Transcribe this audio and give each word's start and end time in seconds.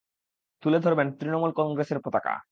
তুলে 0.63 0.77
ধরবেন 0.79 1.07
তৃণমূল 1.11 1.51
কংগ্রেসের 1.51 1.99
পতাকা। 1.99 2.33